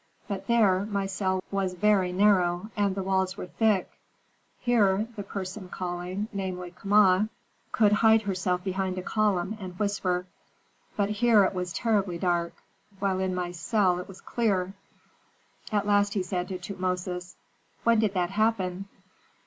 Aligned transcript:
But 0.27 0.47
there 0.47 0.87
my 0.89 1.05
cell 1.05 1.43
was 1.51 1.75
very 1.75 2.11
narrow, 2.11 2.71
and 2.75 2.95
the 2.95 3.03
walls 3.03 3.37
were 3.37 3.45
thick; 3.45 3.87
here 4.59 5.07
the 5.15 5.21
person 5.21 5.69
calling, 5.69 6.27
namely, 6.33 6.71
Kama, 6.71 7.29
could 7.71 7.91
hide 7.91 8.23
herself 8.23 8.63
behind 8.63 8.97
a 8.97 9.03
column 9.03 9.55
and 9.59 9.77
whisper. 9.77 10.25
But 10.97 11.11
here 11.11 11.43
it 11.43 11.53
was 11.53 11.71
terribly 11.71 12.17
dark, 12.17 12.55
while 12.97 13.19
in 13.19 13.35
my 13.35 13.51
cell 13.51 13.99
it 13.99 14.07
was 14.07 14.21
clear." 14.21 14.73
At 15.71 15.85
last 15.85 16.15
he 16.15 16.23
said 16.23 16.47
to 16.47 16.57
Tutmosis, 16.57 17.35
"When 17.83 17.99
did 17.99 18.15
that 18.15 18.31
happen?" 18.31 18.85